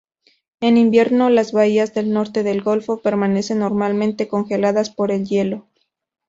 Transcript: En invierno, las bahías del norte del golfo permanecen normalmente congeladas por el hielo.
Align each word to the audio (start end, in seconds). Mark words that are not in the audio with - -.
En 0.61 0.77
invierno, 0.79 1.29
las 1.29 1.51
bahías 1.51 1.93
del 1.93 2.11
norte 2.11 2.41
del 2.41 2.63
golfo 2.63 3.03
permanecen 3.03 3.59
normalmente 3.59 4.27
congeladas 4.27 4.89
por 4.89 5.11
el 5.11 5.25
hielo. 5.27 5.67